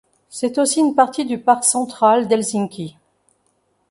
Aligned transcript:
C'est 0.31 0.57
aussi 0.57 0.79
une 0.79 0.95
partie 0.95 1.25
du 1.25 1.37
Parc 1.37 1.63
central 1.63 2.27
d'Helsinki. 2.27 2.97